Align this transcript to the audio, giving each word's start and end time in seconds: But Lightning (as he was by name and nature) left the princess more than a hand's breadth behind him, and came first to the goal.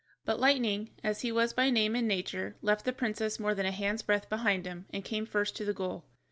But 0.25 0.39
Lightning 0.39 0.89
(as 1.03 1.21
he 1.21 1.31
was 1.31 1.53
by 1.53 1.69
name 1.69 1.95
and 1.95 2.07
nature) 2.07 2.55
left 2.63 2.85
the 2.85 2.91
princess 2.91 3.39
more 3.39 3.53
than 3.53 3.67
a 3.67 3.71
hand's 3.71 4.01
breadth 4.01 4.29
behind 4.29 4.65
him, 4.65 4.87
and 4.91 5.05
came 5.05 5.27
first 5.27 5.55
to 5.57 5.63
the 5.63 5.73
goal. 5.73 6.05